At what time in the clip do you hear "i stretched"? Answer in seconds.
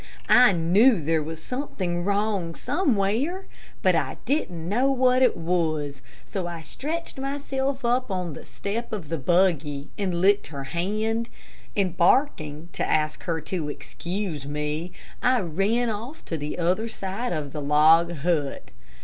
6.47-7.19